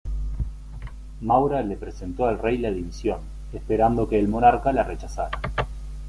Maura 1.21 1.61
le 1.61 1.77
presentó 1.77 2.25
al 2.25 2.39
rey 2.39 2.57
la 2.57 2.71
dimisión, 2.71 3.19
esperando 3.53 4.09
que 4.09 4.17
el 4.17 4.27
monarca 4.29 4.73
la 4.73 4.81
rechazara. 4.81 5.39